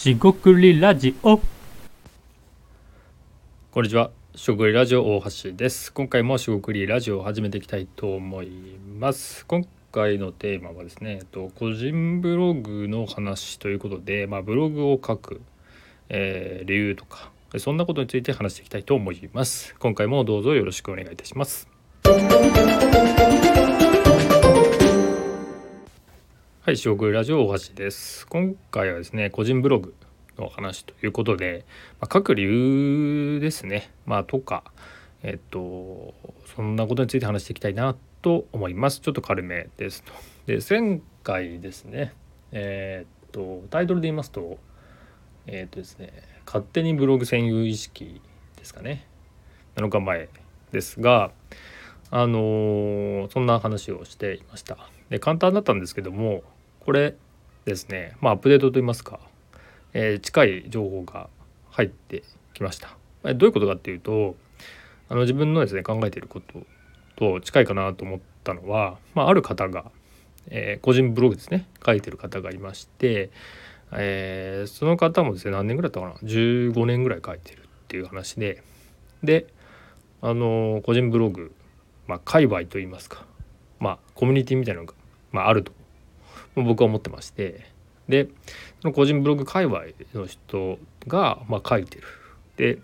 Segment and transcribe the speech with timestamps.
[0.00, 1.38] しごくりラジオ
[3.70, 4.10] こんにちは。
[4.34, 5.92] しごくりラジオ大橋です。
[5.92, 8.48] 今回もしごくりラジオを始めていきたいと思い
[8.98, 9.44] ます。
[9.44, 9.62] 今
[9.92, 15.42] 回のテーマはですね、えっと個人ブログの話ということで、まあブログを書く、
[16.08, 19.74] えー理由とかそんなことについて話していきたいと思います。
[19.78, 21.68] 今回もどうぞよろしくお願いいたします。
[26.70, 28.28] はい、しごくりラジオ大橋です。
[28.28, 29.92] 今回はですね、個人ブログ
[30.38, 31.64] の話ということで、
[32.00, 34.62] まあ、書く理由ですね、まあ、とか、
[35.24, 36.14] えっと、
[36.54, 39.00] そんなことについて話していきたいなと思います。
[39.00, 40.12] ちょっと軽めですと。
[40.46, 42.14] で、前回ですね、
[42.52, 44.58] えーっと、タイトルで言いますと、
[45.48, 46.12] えーっとですね、
[46.46, 48.20] 勝手にブログ占有意識
[48.56, 49.08] ですかね、
[49.74, 50.28] 7日前
[50.70, 51.32] ですが、
[52.12, 54.78] あのーそんな話をしていました。
[55.08, 56.44] で、簡単だったんですけども、
[56.80, 57.14] これ
[57.66, 59.20] ですね、まあ、アップデートといいますか、
[59.92, 61.28] えー近い情報が
[61.70, 62.22] 入って
[62.54, 62.96] きました。
[63.22, 64.34] どういうことかっていうと
[65.10, 66.62] あの自分のですね考えていること
[67.16, 69.90] と近いかなと思ったのは、まあ、ある方が、
[70.48, 73.30] えー個人ブログですね書いてる方がいまして、
[73.92, 78.62] えーその方もですね何年ぐらいだったかな？15年ぐらい書いてるっていう話で
[79.22, 79.46] で
[80.22, 81.52] あの個人ブログ、
[82.06, 83.26] まあ、界隈といいますか、
[83.78, 84.94] まあ、コミュニティみたいなのが、
[85.32, 85.72] まあ、あると。
[86.54, 87.66] 僕は思ってまして
[88.08, 88.28] で
[88.82, 89.82] その個人ブログ界隈
[90.14, 92.04] の人がまあ書いてる。
[92.56, 92.78] で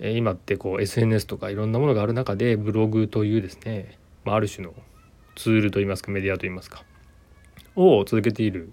[0.00, 4.74] 今ってこう SNS とかいろんなものがある中でブログというですね、まあ、ある種の
[5.36, 6.82] ツールといいますかメディアといいますか
[7.76, 8.72] を続けている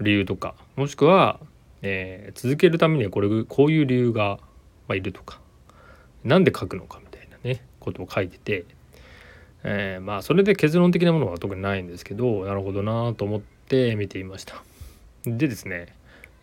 [0.00, 1.40] 理由とかもしくは、
[1.82, 4.38] えー続けるためにはこれこういう理由が、
[4.88, 5.40] まあ、いるとか
[6.22, 8.64] なんで書くのかみたいなねことを書いてて、
[9.68, 14.62] えーまあそれで結論的なものは特にないんですけどなるほどなと思って見ていました。
[15.24, 15.88] でですね、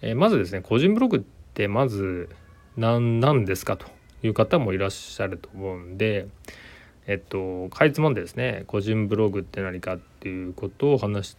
[0.02, 1.22] えーまずですね個人ブログっ
[1.54, 2.28] てまず
[2.76, 3.78] 何なんですか？
[3.78, 3.88] と
[4.24, 6.28] いう方もいらっしゃると思うんで
[7.08, 11.38] えっとかいつまんでですね個人ブログって何かっていうことを話し、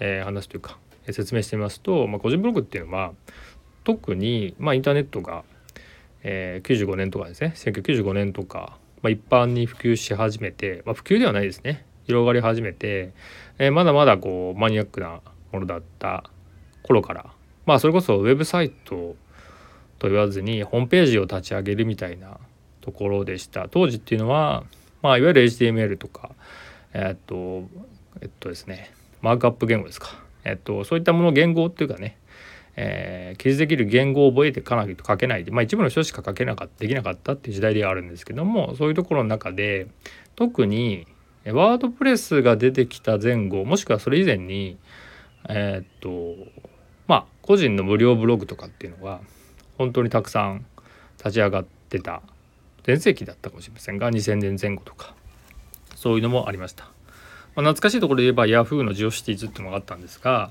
[0.00, 0.78] えー話すというか
[1.10, 3.12] 説明してみますと、まあ、個人ブログっていうのは
[3.84, 5.44] 特に、まあ、インターネットが、
[6.24, 11.84] えー95年とかですね1995年とか、まあ、一般に普及し始めて、まあ、普及ではないですね。
[12.06, 13.12] 広がり始めて、
[13.58, 15.20] えーまだまだこうマニアックな
[15.52, 16.24] ものだった
[16.82, 17.26] 頃から
[17.66, 19.16] まあそれこそウェブサイト
[19.98, 22.38] と言わずにホームページを立ち上げるみたいな
[22.80, 23.68] ところでした。
[23.68, 24.64] 当時っていうのは、
[25.02, 26.30] まあ、いわゆる HTML とか
[26.94, 27.64] えっと
[28.20, 32.16] えっとですねマークアップ言語ですか、えっと、そういったもの言語っていうかね
[32.76, 39.88] えー記述できる言語を覚えていかないと書けないで、まあ、一部の人しか書けなかったできなかったっていう時代ではあるんですけどもそういうところの中で
[40.36, 41.06] 特に
[41.44, 44.76] ワードプレスが出てきた前後もしくはそれ以前に
[45.48, 46.34] えーっと
[47.06, 49.20] まあ個人の無料ブログとかっていうのが
[49.78, 50.66] 本当にたくさん
[51.18, 52.22] 立ち上がってた
[52.84, 55.14] 全盛期だったかもしれませんが2000年前後とか
[55.94, 56.92] そういうのもありました、まあ、
[57.62, 60.50] 懐かしいところで言えば Yahoo のジオシティズっていうのがあったんですが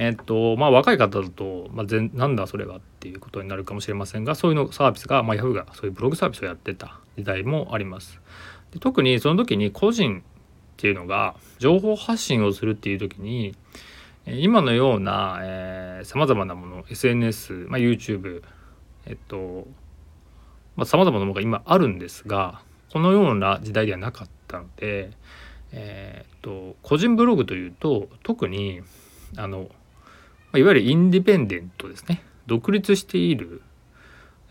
[0.00, 8.20] えっとまあ若い方だと、まあ、全なんだそれはっていうことになるかもしれませんがそういうのサービスが、まあ、Yahoo がそういうブログサービスをやってた時代もあります。
[8.70, 10.22] で特にその時に個人っ
[10.76, 13.56] ていうのが情報発信をするっていう時に
[14.24, 15.40] 今のような
[16.04, 18.44] さまざまなもの SNS、まあ、YouTube
[19.06, 19.66] えっと
[20.84, 25.10] さまざ、まなものが今あるんですがこのような時代ではなかったので、
[25.72, 28.82] えっと個人ブログというと特に
[29.36, 29.68] あの
[30.54, 32.22] いわゆるインディペンデントですね。
[32.46, 33.62] 独立している、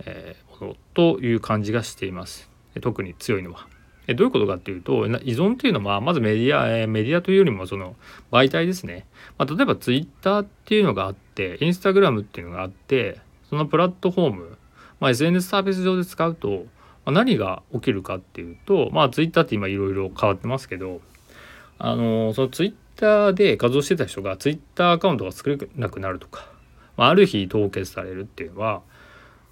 [0.05, 2.49] えーものという感じがしています。
[2.81, 3.67] 特に強いのは。
[4.07, 7.97] どういうことかっていうと依存っていうのはまずメディア、メディアというよりもその
[8.31, 9.05] 媒体ですね、
[9.37, 13.19] まあ、例えばツイッターっていうのがあってインスタグラムっていうのがあって
[13.49, 14.57] そのプラットフォーム、
[15.01, 16.63] まあ、SNS サービス上で使うと、ま
[17.07, 21.01] あ、何が起きるかっていうとまあツイッターって今いろいろ変わってますけど
[21.77, 26.49] あのそのツイッターで活動してた人がツイッターアカウントが作れなくなるとか、
[26.97, 28.81] まあ、ある日凍結されるっていうのは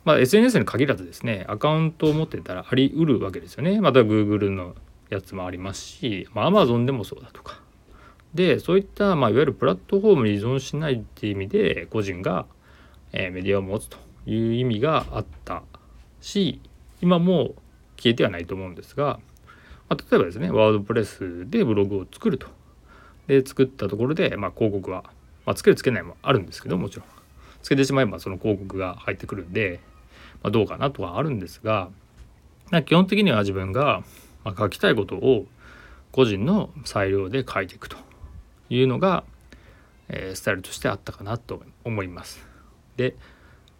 [0.06, 3.82] まあ、SNS に限らずですねアカウントを持ってたらありうるわけですよね。
[3.82, 4.76] また Google の
[5.10, 7.60] やつもありますし、まあ、Amazon でもそうだとか。
[8.36, 12.46] でそういった、まあ、いわゆるプラットフォームに依存しないっていう意味で個人が、
[13.14, 13.98] えーメディアを持つと
[14.28, 15.64] いう意味があった
[16.20, 16.60] し
[17.02, 17.56] 今も
[17.98, 19.20] 消えてはないと思うんですが、
[19.90, 22.48] まあ、例えばですねワードプレスでブログを作ると。
[23.27, 25.04] で作ったところで、まあ、広告は、
[25.45, 27.06] まあ、つけるつけないもあるんですけどもちろん。
[27.62, 29.80] つけてしまえばその広告が入ってくるんで、
[30.44, 31.89] まあ、どうかなとはあるんですが
[32.69, 34.04] まあ基本的には自分が
[34.44, 35.45] まあ書きたいことを
[36.12, 37.98] 個人の裁量で書いていくと
[38.69, 39.24] いうのが、
[40.07, 42.45] えースタイルとしてあったかなと思います。
[42.98, 43.16] で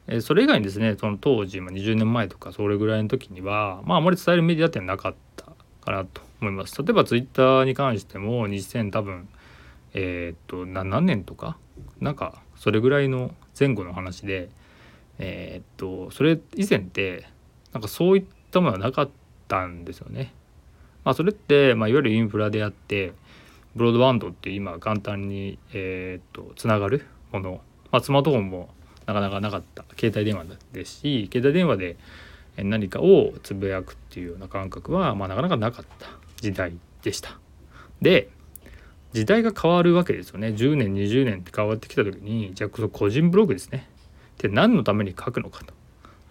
[0.08, 5.46] えそれ以外にですねその当時、まあ、20年前とかそれぐらいの時にはまああまり伝えるメディアってなかった
[5.82, 6.78] かなと思います。
[6.82, 9.28] 例えばツイッターに関しても2000多分
[9.96, 11.58] えー、っと何年とか？
[12.00, 14.50] なんかそれぐらいの前後の話で
[15.18, 17.28] えー、っとそれ以前って
[17.74, 19.10] なんかそういったものはなかっ
[19.48, 20.34] たんですよね。
[21.04, 23.14] まあ、それって、まあ、いわゆるインフラであって
[23.76, 27.62] ブロードバンドって今簡単に、えー、っとつながるもの、
[27.92, 28.70] まあ、スマートフォンも
[29.06, 31.98] なかなかなかった携帯電話ですし携帯電話で
[32.58, 36.08] 何かをつぶやくっていうような感覚は、まあ、なかなかなかった
[36.42, 37.38] 時代でした。
[38.02, 38.30] で
[39.16, 43.88] 時代が変わるわけですよね10年20年って変わってきた時にじゃあこの個人ブログですね
[44.34, 45.74] って何のために書くのかと。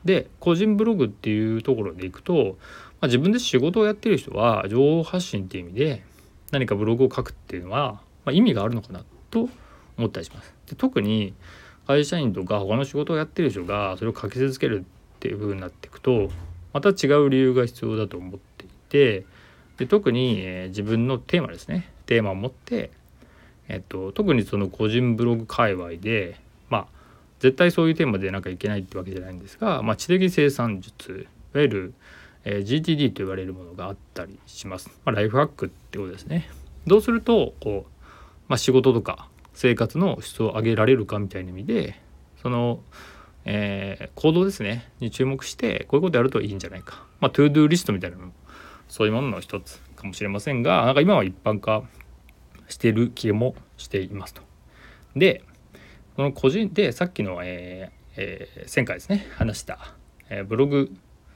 [0.04, 2.58] で個人ブログっていうところでいくと、
[3.00, 6.04] まあ、自分で仕事をやってる人は情報発信っていう意味で
[6.50, 9.48] 何かブログを書くっていうのは、まあ、意味があるのかなと
[9.96, 10.54] 思ったりします。
[10.68, 11.32] で特に
[11.86, 16.28] 会社員とか他の仕事をやってる人がそれを書き続けるっていう風になっていくと
[16.74, 19.24] また違う理由が必要だと思っていて
[19.78, 22.90] で特に、えー、自分のテーマですねテーマを持って、
[23.68, 26.38] えっと、特にその個人ブログ界隈で
[26.68, 26.86] まあ
[27.40, 31.94] 絶対そういうテーマでなきゃいけないってわけじゃないんですが、まあ、知的生産術いわゆる、
[32.44, 34.88] えー、GTD と言われるものがあったりします。
[35.04, 36.48] まあ、ライフハックってことですね。
[36.86, 38.02] どうするとこう、
[38.48, 42.00] まあ、仕事とか生活の質を上げられるかみたいな意味で
[42.42, 42.80] その、
[43.44, 48.32] えー、行動ですねに注目してこういうことやるといいんじゃないかまあ ToDo リストみたいなの
[48.94, 51.82] そういうものの一つかもしれませんがなんか今は一般化
[52.68, 54.42] してる気もしていますと。
[55.16, 55.42] で
[56.14, 59.96] この個人でさっきの、えーえー、前回ですね話した、
[60.28, 60.94] えー、ブログ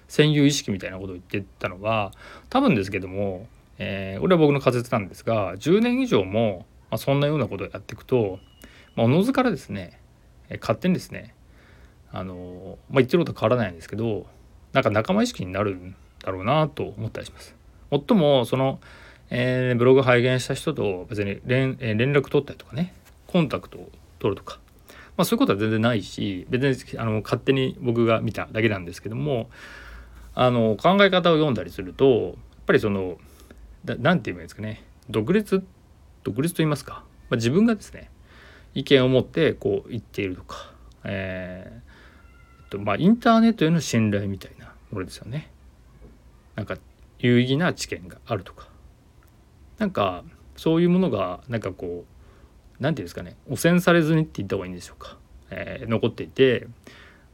[0.09, 2.13] 占有意識みたいなことを言ってたのは
[2.49, 8.39] 多分ですけども、えー、これは僕の仮説なんですが10年以上もまあ、そんなようなことをやっていくと、
[8.95, 10.01] まあ、おのずからですね、
[10.49, 11.35] え勝手にですね
[12.11, 14.27] あの、まあ、言ってることは変わらないんですけど
[14.73, 17.55] なんか仲間意識になるんだろうなと思ったりします。
[17.91, 18.81] もっともその、
[19.31, 22.93] えー、ブログ拝見した人と別に連,、えー、連絡取ったりとかね
[23.27, 24.59] コンタクトを取るとか、
[25.17, 29.49] まあ、そういうことは全然ないし別にあの勝手に僕が見ただけなんですけども
[30.35, 32.35] あの考え方を読んだりするとやっ
[32.67, 33.19] ぱりその
[33.85, 35.65] 何て言えばいいんですかね独立
[36.25, 38.11] 独立と言いますか、まあ、自分がですね
[38.75, 40.73] 意見を持ってこう言っているとか、
[41.05, 45.51] えー、えっとまあ、インターネットへの信頼みたいなものですよね。
[46.59, 46.77] なんか
[47.21, 48.67] 有意義な知見があるとか。
[49.79, 50.25] なんか
[50.57, 55.17] そういうものがなんかこう何て言うんですかね汚染されずにって言った方がいいんでしょうか、
[55.51, 56.75] えー、残っていて、ま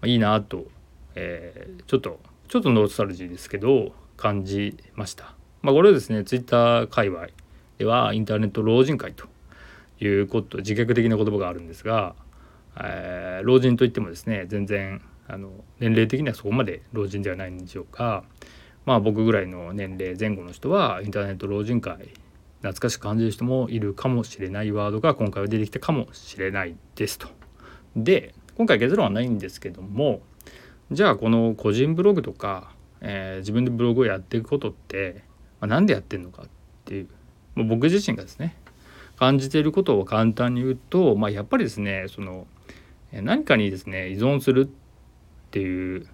[0.02, 0.66] あ、いいなと、
[1.14, 5.34] えー、ちょっとちょっとノースタルジーですけど感じました。
[5.62, 7.28] まあ、これはですねツイッター界隈
[7.78, 9.24] ではインターネット老人会と
[10.04, 12.14] いうこと自虐的な言葉があるんですが、
[12.78, 15.50] えー、老人といってもですね全然あの
[15.80, 18.24] 年齢的にはそこまで老人ではないんでしょうか。
[18.86, 22.10] まあ僕ぐらいの年齢前後の人はインターネット老人会
[22.58, 27.28] 懐かしく感じる人もいるかもしれないワードが今回は出てきたかもしれないですと。
[27.96, 30.22] で今回結論はないんですけども
[30.90, 35.24] じゃあこの個人ブログとか、えー、自分でブログをやっていくことって、
[35.60, 36.46] まあ、何でやってんのかっ
[36.84, 37.08] ていう
[37.56, 38.56] 僕自身がですね
[39.16, 42.46] 感じていることを簡単に言うと、まあ、やっぱりですねその
[43.12, 44.68] 何かにですね依存するっ
[45.50, 46.06] ていう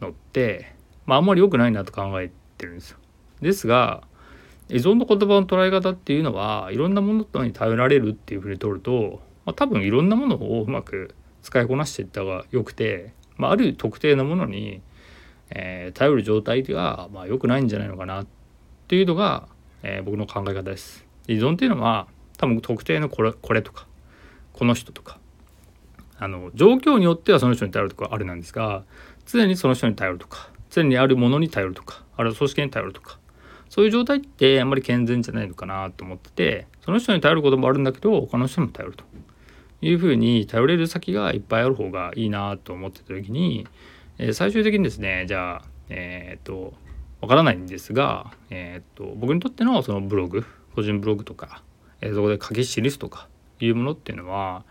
[0.00, 0.76] のって、
[1.08, 2.98] まあ、あんまり良くないなと考えてるんですよ。
[3.40, 4.02] ですが
[4.68, 14.82] 依存の言葉の捉え方っていうのはいろんなものに頼られるっていうふうに取ると、まあ、多分いろんなものをうまく使いこなしていった方がよくて、まあ、ある特定のものに、
[15.50, 18.26] えー、頼る状態ではまあ良くないんじゃないのかなっ
[18.86, 19.48] ていうのが
[19.82, 21.04] えー、僕の考え方です。
[21.26, 23.86] 依存っていうのは多分特定のこれこれとか
[24.52, 25.18] この人とか
[26.18, 28.84] あの状況によってはその人に頼るとかあるなんですが
[29.26, 33.18] 常にその人に頼るとか常にあるものに頼るとかあるいは組織に頼るとか
[33.68, 39.04] そういう状態ってあんまり健全じゃないのかなと思っててその人に頼ることもあるんだけど他の人も頼ると。
[39.80, 43.66] いうふうに頼れる先がいっぱいある方がいいなと思ってた時に、
[44.18, 46.74] えー、最終的にですねじゃあえっ、と
[47.20, 50.44] わからないんですが、えー、っと僕にとってのそのブログ
[50.74, 51.62] 個人ブログとか、
[52.00, 54.64] え、そこで書き記すとかいうものっていうのは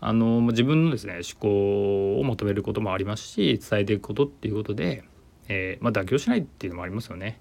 [0.00, 5.04] あの自分のですね思考を求めることもありますし伝えていくことっていうことで、
[5.52, 7.38] えー、まあ、妥協しないっていうのもありますよね。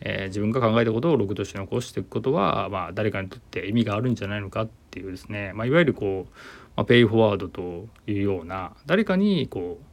[0.00, 6.32] えー、自分が考えたことをログとして残していくことは、まあ、誰かにとって意味があるんじゃないのかっていうですね、まあ、いわゆるこう、
[6.76, 9.84] まあ、ペイフォワードというような誰かにこう、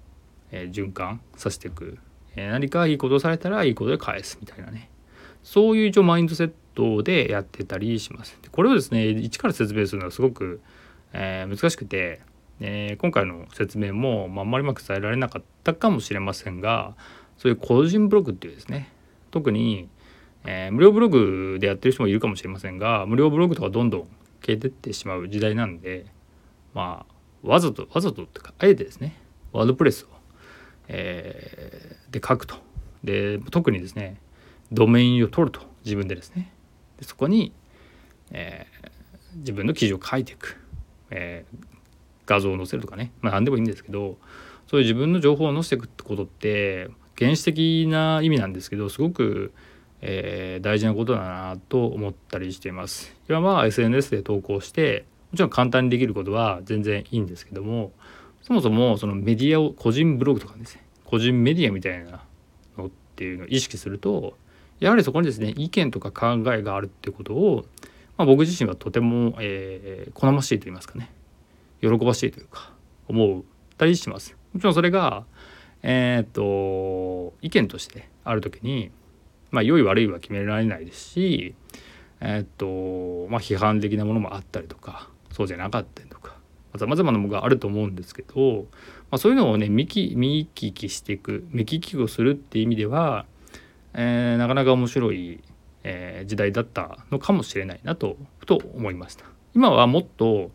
[0.51, 1.97] えー、循環させていく
[2.35, 4.89] え何かいいことをされたらいいことで返すみたいなね
[5.43, 8.37] そういう一応マインドセットでやってたりします。
[8.41, 10.59] でこれをですね一から説明するのはすごく、
[11.13, 12.21] え、難しくて
[12.59, 16.95] え、今回の説明も、ま、あんまりうまく伝えられなかったかもしれませんが
[17.37, 18.91] そういう個人ブログっていうですね
[19.31, 19.89] 特に、
[20.45, 24.07] えー、無料ブログでやってる人もいるかもしれませんが無料ブログとかどんどん
[24.41, 26.05] 消えてってしまう時代なんで
[26.73, 27.05] ま
[27.43, 29.15] あわざとわざとっていうかあえてですね
[29.51, 30.07] ワードプレスを、
[30.87, 32.55] えー、で書くと。
[33.03, 34.19] で特にですね
[34.71, 36.51] ドメインを取ると自分でですね。
[36.97, 37.53] でそこに、
[38.31, 40.57] えー、自分の記事を書いていく、
[41.11, 41.67] えー、
[42.25, 44.17] 画像を載せるとかね、まあ、何でもいいんですけど
[44.67, 49.53] そういう自分の情報を載せていくってことって原始的な意味なんですけどすごく、
[50.01, 53.15] えー、大事なことだなと思ったりしています。
[53.29, 57.91] 今は SNS で投稿してもちろん簡単にできることは全然いいんですけども
[58.41, 62.23] そもそもそのメディアを個人ブログとかですね個人メディアみたいな
[62.77, 64.37] のっていうのを意識すると
[64.79, 67.65] やはりそこにですね意見とか考えがあるってことを、
[68.17, 71.11] まあ、僕自身はとても、えー、好ましいと言いますかね
[71.81, 72.71] 喜ばしいというか
[73.07, 73.43] 思っ
[73.77, 74.35] たりします。
[74.53, 75.25] もちろんそれが
[75.87, 78.91] えっ、と意見としてある時に
[79.51, 81.55] まあ良い悪いは決められないですし
[82.19, 86.35] えっ、とまあ批判的なものもあったりとかそうじゃなかったりとか
[86.77, 88.65] さまざまなものがあると思うんですけど、
[89.09, 93.25] まあ、そういうのをね見聞きしていく目利きをするっていう意味では、
[93.93, 95.41] えー、なかなか面白い、
[95.83, 99.25] えー、時代だったのかもしれないなとふと思いました。
[99.53, 100.51] 今はもっと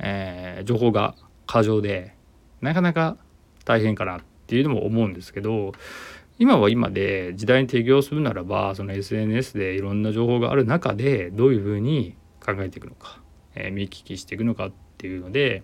[0.00, 1.14] えー、情報が
[1.46, 2.14] 過剰で
[2.60, 3.16] なかなか
[3.64, 5.70] 大変かなっていうのも思うんですけど
[6.40, 13.20] 今は今で時代に適応するならばその SNS でいろんな情報がある中でどういうふうに考えていくのか、
[13.54, 15.62] えー、見聞きしていくのかっていうので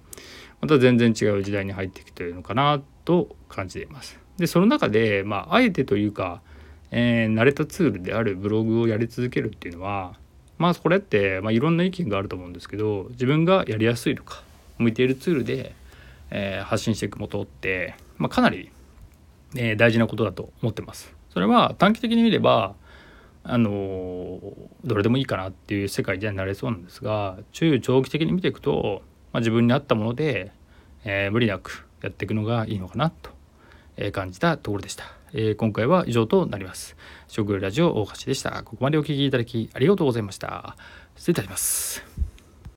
[0.61, 4.21] また全然違う時代に入ってきてるのかなと感じています。
[4.39, 6.43] でその中で、まあ、あえてというか、
[6.93, 10.15] えー、慣れたツールであるブログをやり続けるっていうのは
[10.59, 14.45] まあこれって、まあ、いろんな意見があると思うんですけど自分がやりやすいとか
[14.79, 15.75] 向いているツールで、
[16.31, 18.71] えー、発信していくことって、まあ、かなり、
[19.57, 21.15] えー、大事なことだと思ってます。
[21.31, 22.75] それは短期的に見れば
[23.49, 24.41] あの、
[24.85, 30.53] どれでもいいかなっていう世界にはなれそうなんですが中長期的に見ていくと、まあ、自分に合ったもので、
[31.05, 33.31] えー、無理なくやっていくのがいいのかなと
[34.13, 35.05] 感じたところでした。
[35.33, 36.97] えー、今回は以上となります。
[37.29, 38.63] 食ラジオ大橋でした。
[38.63, 40.77] ここまでお聴きいただきありがとうございました。
[41.17, 42.26] 失礼いたします。